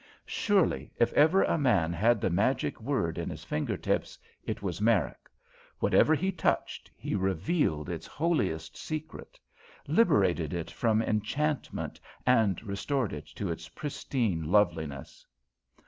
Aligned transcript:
Surely, 0.25 0.91
if 0.97 1.13
ever 1.13 1.43
a 1.43 1.59
man 1.59 1.93
had 1.93 2.19
the 2.19 2.29
magic 2.31 2.81
word 2.81 3.19
in 3.19 3.29
his 3.29 3.43
finger 3.43 3.77
tips, 3.77 4.17
it 4.43 4.63
was 4.63 4.81
Merrick. 4.81 5.29
Whatever 5.77 6.15
he 6.15 6.31
touched, 6.31 6.89
he 6.97 7.13
revealed 7.13 7.87
its 7.87 8.07
holiest 8.07 8.75
secret; 8.75 9.39
liberated 9.87 10.55
it 10.55 10.71
from 10.71 11.03
enchantment 11.03 11.99
and 12.25 12.63
restored 12.63 13.13
it 13.13 13.27
to 13.35 13.51
its 13.51 13.69
pristine 13.69 14.49
loveliness. 14.51 15.23